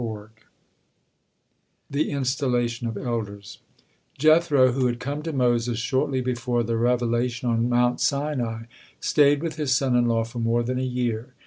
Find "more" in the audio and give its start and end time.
10.39-10.63